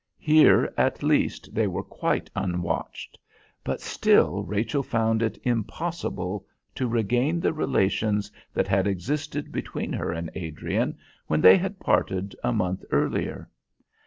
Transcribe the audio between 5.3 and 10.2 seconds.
impossible to regain the relations that had existed between her